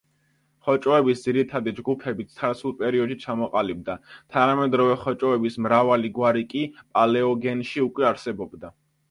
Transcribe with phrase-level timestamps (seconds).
[0.67, 3.97] ხოჭოების ძირითადი ჯგუფები ცარცულ პერიოდში ჩამოყალიბდა,
[4.37, 6.65] თანამედროვე ხოჭოების მრავალი გვარი კი
[6.97, 8.75] პალეოგენში უკვე არსებობდა.